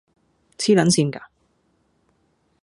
[0.57, 1.29] 痴撚線架！